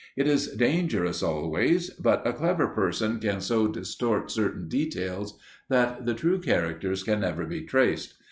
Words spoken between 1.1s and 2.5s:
always, but a